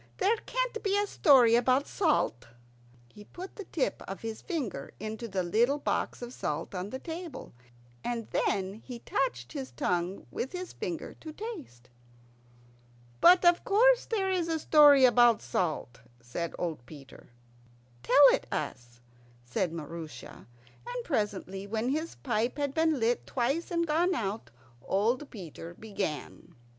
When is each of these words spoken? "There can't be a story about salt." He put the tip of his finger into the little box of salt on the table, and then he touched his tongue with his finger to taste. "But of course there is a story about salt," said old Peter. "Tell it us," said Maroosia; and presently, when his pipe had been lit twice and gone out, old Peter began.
"There 0.17 0.37
can't 0.47 0.81
be 0.81 0.97
a 0.97 1.05
story 1.05 1.53
about 1.53 1.85
salt." 1.85 2.47
He 3.13 3.23
put 3.23 3.55
the 3.55 3.65
tip 3.65 4.01
of 4.07 4.21
his 4.21 4.41
finger 4.41 4.95
into 4.99 5.27
the 5.27 5.43
little 5.43 5.77
box 5.77 6.23
of 6.23 6.33
salt 6.33 6.73
on 6.73 6.89
the 6.89 6.97
table, 6.97 7.53
and 8.03 8.25
then 8.31 8.73
he 8.83 8.97
touched 8.97 9.53
his 9.53 9.69
tongue 9.69 10.25
with 10.31 10.53
his 10.53 10.73
finger 10.73 11.13
to 11.21 11.31
taste. 11.31 11.87
"But 13.19 13.45
of 13.45 13.63
course 13.63 14.05
there 14.07 14.31
is 14.31 14.47
a 14.47 14.57
story 14.57 15.05
about 15.05 15.39
salt," 15.39 15.99
said 16.19 16.55
old 16.57 16.83
Peter. 16.87 17.29
"Tell 18.01 18.27
it 18.33 18.47
us," 18.51 19.01
said 19.45 19.71
Maroosia; 19.71 20.47
and 20.87 21.03
presently, 21.05 21.67
when 21.67 21.89
his 21.89 22.15
pipe 22.15 22.57
had 22.57 22.73
been 22.73 22.99
lit 22.99 23.27
twice 23.27 23.69
and 23.69 23.85
gone 23.85 24.15
out, 24.15 24.49
old 24.81 25.29
Peter 25.29 25.75
began. 25.75 26.55